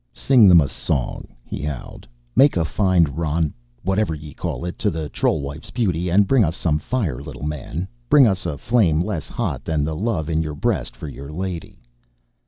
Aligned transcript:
"Sing 0.15 0.47
them 0.47 0.59
a 0.59 0.67
song," 0.67 1.27
he 1.43 1.61
howled. 1.61 2.07
"Make 2.35 2.57
a 2.57 2.65
fine 2.65 3.03
roun 3.03 3.53
whatever 3.83 4.15
ye 4.15 4.33
call 4.33 4.65
it 4.65 4.79
to 4.79 4.89
the 4.89 5.09
troll 5.09 5.41
wife's 5.43 5.69
beauty. 5.69 6.09
And 6.09 6.25
bring 6.27 6.43
us 6.43 6.55
some 6.55 6.79
fire, 6.79 7.21
little 7.21 7.43
man, 7.45 7.87
bring 8.09 8.25
us 8.25 8.47
a 8.47 8.57
flame 8.57 8.99
less 9.05 9.27
hot 9.27 9.63
than 9.63 9.83
the 9.83 9.95
love 9.95 10.27
in 10.27 10.41
yer 10.41 10.55
breast 10.55 10.95
for 10.95 11.07
yer 11.07 11.29
lady!" 11.29 11.83